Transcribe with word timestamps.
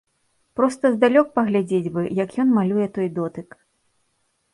Проста 0.59 0.89
здалёк 0.95 1.27
паглядзець 1.35 1.91
бы, 1.97 2.01
як 2.23 2.29
ён 2.45 2.49
малюе 2.57 2.87
той 2.97 3.07
дотык. 3.19 3.49